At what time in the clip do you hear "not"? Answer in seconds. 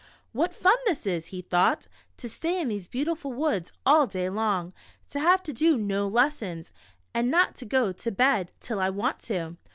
7.29-7.53